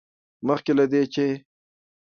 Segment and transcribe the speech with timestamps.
[0.47, 1.25] مخکې له دې، چې